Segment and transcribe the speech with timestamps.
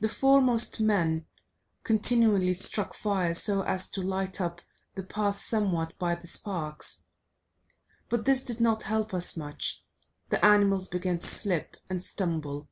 [0.00, 1.24] The foremost man
[1.82, 4.60] continually struck fire, so as to light up
[4.94, 7.04] the path somewhat by the sparks.
[8.10, 9.82] But this did not help us much,
[10.28, 12.68] the animals began to slip and stumble.